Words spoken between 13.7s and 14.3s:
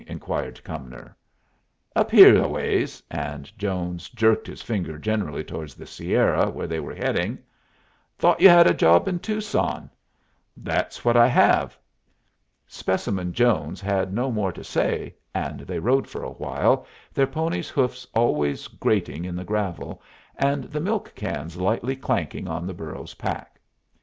had